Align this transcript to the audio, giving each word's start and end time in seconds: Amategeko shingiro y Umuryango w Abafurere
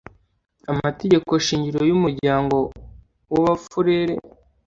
Amategeko 0.71 1.31
shingiro 1.45 1.81
y 1.89 1.93
Umuryango 1.97 2.57
w 3.31 3.35
Abafurere 3.41 4.15